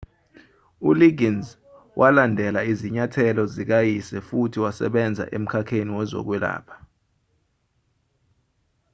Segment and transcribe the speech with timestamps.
[0.89, 1.47] uliggins
[1.99, 6.77] walandela izinyathelo zikayise futhi wasebenza emkhakheni wezokwelapha